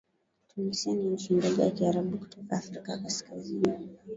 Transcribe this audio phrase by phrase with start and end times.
[0.47, 3.77] Tunisia ni nchi ndogo ya Kiarabu kutoka Afrika Kaskaizni